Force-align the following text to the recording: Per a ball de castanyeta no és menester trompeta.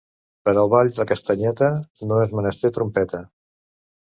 Per 0.47 0.53
a 0.61 0.61
ball 0.73 0.87
de 0.95 1.05
castanyeta 1.11 1.69
no 2.13 2.19
és 2.25 2.35
menester 2.39 2.73
trompeta. 2.79 3.23